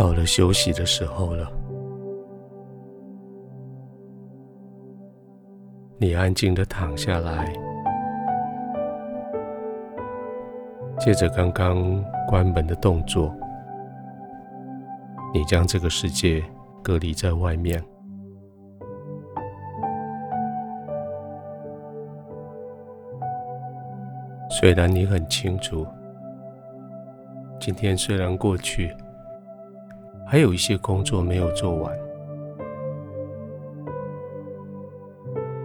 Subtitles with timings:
[0.00, 1.46] 到了休息的时候了。
[5.98, 7.52] 你安静的躺下来，
[10.98, 13.30] 借着刚刚关门的动作，
[15.34, 16.42] 你将这个世界
[16.82, 17.84] 隔离在外面。
[24.48, 25.86] 虽然你很清楚，
[27.60, 28.90] 今天虽然过去，
[30.30, 31.92] 还有一些工作没有做完。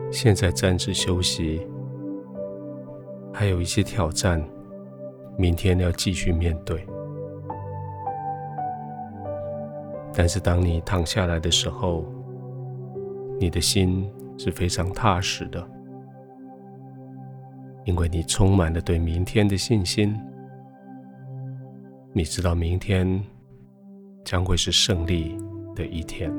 [0.09, 1.61] 现在暂时休息，
[3.31, 4.43] 还有一些挑战，
[5.37, 6.83] 明天要继续面对。
[10.11, 12.03] 但是当你躺下来的时候，
[13.39, 15.63] 你的心是非常踏实的，
[17.83, 20.19] 因为你充满了对明天的信心。
[22.13, 23.21] 你知道明天
[24.25, 25.37] 将会是胜利
[25.75, 26.33] 的一天。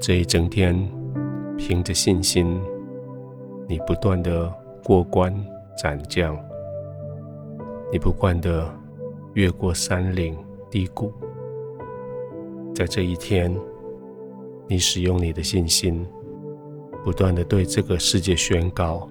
[0.00, 0.76] 这一整天，
[1.56, 2.60] 凭着信心，
[3.66, 5.32] 你不断的过关
[5.78, 6.36] 斩将，
[7.90, 8.68] 你不断的
[9.32, 10.36] 越过山岭
[10.68, 11.10] 低谷。
[12.74, 13.56] 在这一天，
[14.66, 16.04] 你使用你的信心，
[17.04, 19.08] 不断的对这个世界宣告：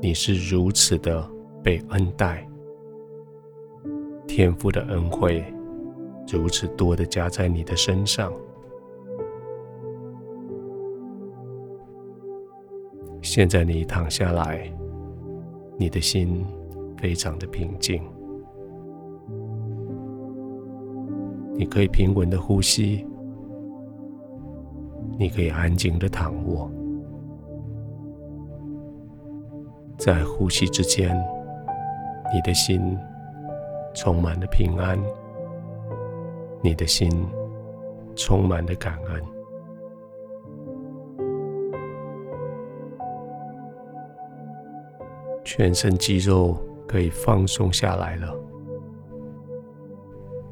[0.00, 1.28] 你是如此的
[1.62, 2.46] 被恩待，
[4.26, 5.44] 天父的恩惠
[6.32, 8.32] 如此多的加在你的身上。
[13.22, 14.72] 现在你躺下来，
[15.76, 16.44] 你的心
[16.96, 18.02] 非常的平静，
[21.54, 23.06] 你可以平稳的呼吸，
[25.18, 26.70] 你可以安静的躺卧，
[29.98, 31.14] 在呼吸之间，
[32.32, 32.96] 你的心
[33.94, 34.98] 充满了平安，
[36.62, 37.10] 你的心
[38.14, 39.22] 充满了感恩。
[45.44, 48.32] 全身肌肉可以放松下来了，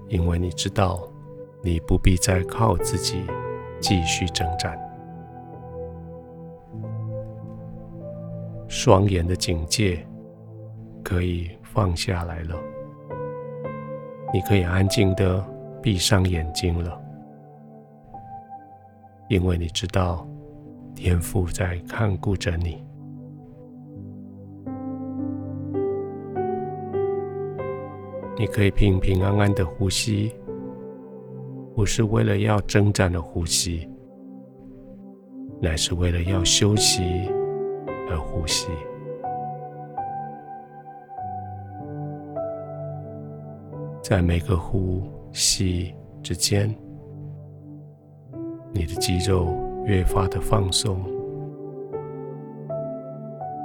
[0.09, 1.09] 因为你知道，
[1.63, 3.23] 你不必再靠自己
[3.81, 4.77] 继续征战。
[8.67, 10.05] 双眼的警戒
[11.05, 12.57] 可以放下来了，
[14.35, 15.41] 你可以安静的
[15.81, 17.01] 闭上眼睛了，
[19.29, 20.27] 因为你知道，
[20.97, 22.85] 天父在看顾着你。
[28.37, 30.35] 你可以平平安安的呼吸，
[31.77, 33.89] 不是为了要征战的呼吸，
[35.63, 37.31] 乃是为了要休息
[38.11, 38.67] 而呼吸。
[44.09, 45.03] 在每个呼
[45.35, 46.75] 吸之间，
[48.73, 49.55] 你的肌肉
[49.85, 51.05] 越发的放松，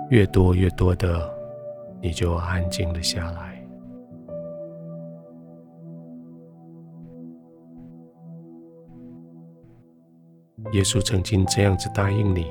[0.10, 1.34] 越多越多的，
[2.02, 3.66] 你就安静了下来。
[10.74, 12.48] 耶稣曾经这样子答应你：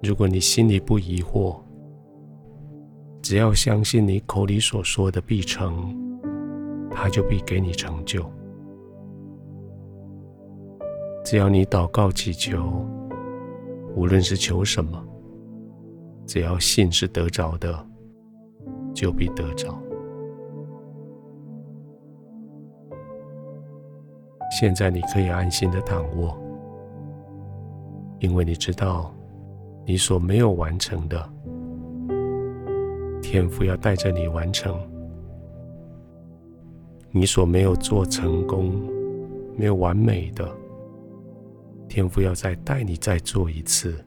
[0.00, 1.60] 如果你心里不疑惑，
[3.30, 5.94] 只要相信你口里所说的必成，
[6.90, 8.28] 他就必给你成就。
[11.24, 12.84] 只要你祷告祈求，
[13.94, 15.00] 无论是求什么，
[16.26, 17.86] 只要信是得着的，
[18.92, 19.80] 就必得着。
[24.60, 26.36] 现在你可以安心的躺卧，
[28.18, 29.14] 因为你知道，
[29.86, 31.32] 你所没有完成的，
[33.22, 34.74] 天父要带着你完成；
[37.10, 38.72] 你所没有做成功、
[39.56, 40.50] 没有完美的，
[41.88, 44.04] 天父要再带你再做一次，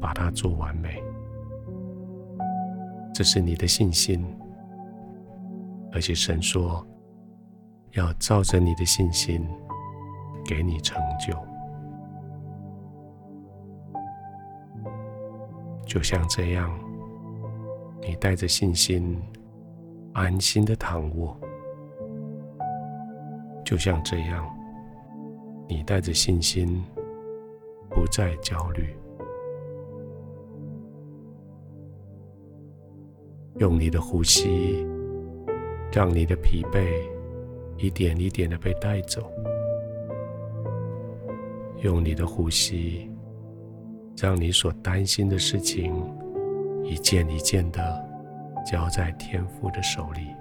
[0.00, 1.02] 把它做完美。
[3.14, 4.24] 这是你的信心，
[5.92, 6.86] 而且神说。
[7.92, 9.44] 要照着你的信心，
[10.44, 11.34] 给你成就。
[15.86, 16.70] 就像这样，
[18.00, 19.20] 你带着信心，
[20.12, 21.36] 安心的躺卧；
[23.64, 24.48] 就像这样，
[25.68, 26.82] 你带着信心，
[27.90, 28.94] 不再焦虑。
[33.56, 34.86] 用你的呼吸，
[35.92, 36.86] 让你的疲惫。
[37.80, 39.30] 一点一点的被带走，
[41.80, 43.08] 用你的呼吸，
[44.16, 45.94] 让你所担心的事情
[46.88, 48.02] 一件一件的
[48.64, 50.34] 交在天父的手里，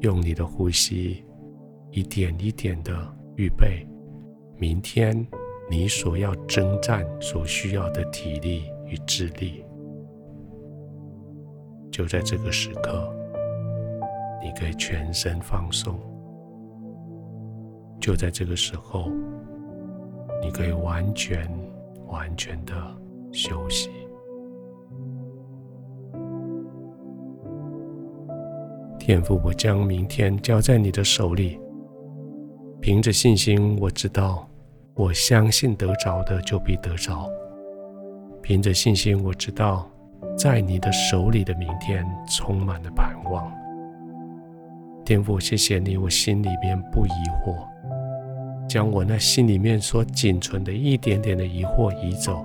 [0.00, 1.24] 用你的呼吸
[1.90, 2.92] 一点一点的
[3.36, 3.86] 预备
[4.58, 5.26] 明天
[5.70, 9.64] 你所要征战所需要的体力与智力。
[11.90, 13.10] 就在这个时刻，
[14.42, 15.98] 你可以全身放松。
[17.98, 19.10] 就在这个时候，
[20.42, 21.50] 你可以完全、
[22.08, 22.74] 完全的
[23.32, 23.90] 休息。
[28.98, 31.60] 天父，我将明天交在你的手里，
[32.80, 34.48] 凭着信心，我知道，
[34.94, 37.30] 我相信得着的就必得着。
[38.42, 39.88] 凭着信心，我知道，
[40.36, 43.48] 在你的手里的明天充满了盼望。
[45.04, 47.10] 天父，谢谢你，我心里面不疑
[47.44, 47.54] 惑，
[48.68, 52.44] 将我那心里面所仅存的一点点的疑惑移走，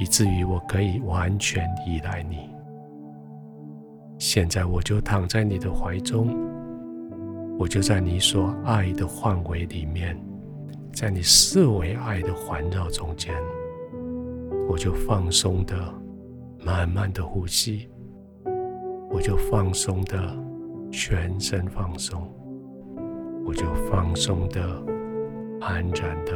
[0.00, 2.50] 以至于我可以完全依赖你。
[4.18, 6.36] 现在我就躺在你的怀中，
[7.58, 10.18] 我就在你所爱的范围里面，
[10.92, 13.34] 在你四围爱的环绕中间，
[14.68, 15.76] 我就放松的、
[16.64, 17.88] 慢慢的呼吸，
[19.10, 20.50] 我就放松的。
[20.92, 22.28] 全身放松，
[23.46, 24.60] 我就放松的、
[25.60, 26.32] 安然的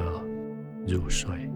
[0.86, 1.50] 入睡。